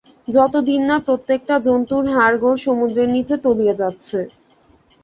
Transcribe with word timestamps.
যতদিন 0.27 0.81
না 0.89 0.97
প্রত্যেকটা 1.07 1.55
জন্তুর 1.67 2.03
হাড়-গোড় 2.15 2.59
সমুদ্রের 2.65 3.09
নিচে 3.15 3.35
তলিয়ে 3.45 3.73
যাচ্ছে! 3.75 4.19